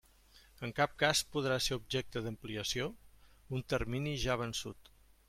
En 0.67 0.71
cap 0.79 0.95
cas 1.01 1.19
podrà 1.35 1.57
ser 1.65 1.77
objecte 1.81 2.23
d'ampliació, 2.29 2.87
un 3.59 3.65
termini 3.75 4.15
ja 4.25 4.39
vençut. 4.45 4.91